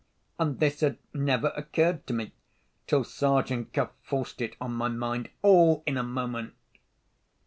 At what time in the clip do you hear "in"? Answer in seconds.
5.85-5.95